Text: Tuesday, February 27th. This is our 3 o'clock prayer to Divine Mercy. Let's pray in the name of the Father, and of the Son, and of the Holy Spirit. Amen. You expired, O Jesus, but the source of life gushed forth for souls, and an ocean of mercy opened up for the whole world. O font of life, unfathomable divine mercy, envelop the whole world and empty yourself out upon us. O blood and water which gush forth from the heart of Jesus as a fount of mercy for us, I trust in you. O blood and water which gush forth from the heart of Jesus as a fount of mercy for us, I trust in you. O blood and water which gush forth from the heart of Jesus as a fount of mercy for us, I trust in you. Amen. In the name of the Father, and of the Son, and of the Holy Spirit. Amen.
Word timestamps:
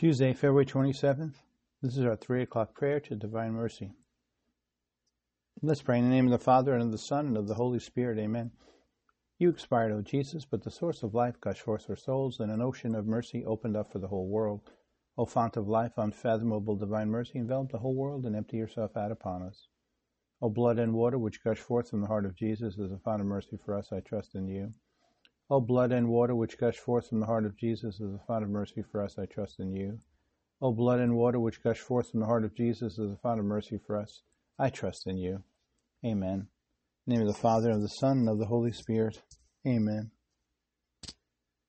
Tuesday, 0.00 0.32
February 0.32 0.64
27th. 0.64 1.34
This 1.82 1.98
is 1.98 2.06
our 2.06 2.16
3 2.16 2.40
o'clock 2.40 2.74
prayer 2.74 3.00
to 3.00 3.14
Divine 3.14 3.52
Mercy. 3.52 3.92
Let's 5.60 5.82
pray 5.82 5.98
in 5.98 6.04
the 6.04 6.10
name 6.10 6.24
of 6.24 6.30
the 6.30 6.42
Father, 6.42 6.72
and 6.72 6.84
of 6.84 6.90
the 6.90 6.96
Son, 6.96 7.26
and 7.26 7.36
of 7.36 7.46
the 7.46 7.56
Holy 7.56 7.80
Spirit. 7.80 8.18
Amen. 8.18 8.50
You 9.38 9.50
expired, 9.50 9.92
O 9.92 10.00
Jesus, 10.00 10.46
but 10.46 10.64
the 10.64 10.70
source 10.70 11.02
of 11.02 11.12
life 11.12 11.38
gushed 11.38 11.60
forth 11.60 11.84
for 11.84 11.96
souls, 11.96 12.40
and 12.40 12.50
an 12.50 12.62
ocean 12.62 12.94
of 12.94 13.06
mercy 13.06 13.44
opened 13.44 13.76
up 13.76 13.92
for 13.92 13.98
the 13.98 14.08
whole 14.08 14.26
world. 14.26 14.62
O 15.18 15.26
font 15.26 15.58
of 15.58 15.68
life, 15.68 15.92
unfathomable 15.98 16.76
divine 16.76 17.10
mercy, 17.10 17.38
envelop 17.38 17.70
the 17.70 17.80
whole 17.80 17.94
world 17.94 18.24
and 18.24 18.34
empty 18.34 18.56
yourself 18.56 18.96
out 18.96 19.12
upon 19.12 19.42
us. 19.42 19.68
O 20.40 20.48
blood 20.48 20.78
and 20.78 20.94
water 20.94 21.18
which 21.18 21.44
gush 21.44 21.58
forth 21.58 21.90
from 21.90 22.00
the 22.00 22.08
heart 22.08 22.24
of 22.24 22.34
Jesus 22.34 22.78
as 22.78 22.90
a 22.90 22.96
fount 22.96 23.20
of 23.20 23.26
mercy 23.26 23.58
for 23.62 23.76
us, 23.76 23.92
I 23.92 24.00
trust 24.00 24.34
in 24.34 24.48
you. 24.48 24.72
O 25.52 25.60
blood 25.60 25.90
and 25.90 26.08
water 26.08 26.36
which 26.36 26.58
gush 26.58 26.76
forth 26.76 27.08
from 27.08 27.18
the 27.18 27.26
heart 27.26 27.44
of 27.44 27.56
Jesus 27.56 28.00
as 28.00 28.14
a 28.14 28.20
fount 28.24 28.44
of 28.44 28.50
mercy 28.50 28.82
for 28.82 29.02
us, 29.02 29.18
I 29.18 29.26
trust 29.26 29.58
in 29.58 29.72
you. 29.72 29.98
O 30.62 30.72
blood 30.72 31.00
and 31.00 31.16
water 31.16 31.40
which 31.40 31.60
gush 31.60 31.80
forth 31.80 32.10
from 32.10 32.20
the 32.20 32.26
heart 32.26 32.44
of 32.44 32.54
Jesus 32.54 33.00
as 33.00 33.10
a 33.10 33.16
fount 33.16 33.40
of 33.40 33.46
mercy 33.46 33.76
for 33.76 33.96
us, 33.96 34.22
I 34.60 34.70
trust 34.70 35.08
in 35.08 35.16
you. 35.16 35.42
Amen. 36.04 36.46
In 37.06 37.12
the 37.12 37.14
name 37.14 37.26
of 37.26 37.34
the 37.34 37.40
Father, 37.40 37.70
and 37.70 37.76
of 37.76 37.82
the 37.82 37.88
Son, 37.88 38.18
and 38.18 38.28
of 38.28 38.38
the 38.38 38.46
Holy 38.46 38.70
Spirit. 38.70 39.20
Amen. 39.66 40.12